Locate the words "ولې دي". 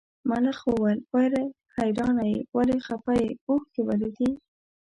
3.89-4.29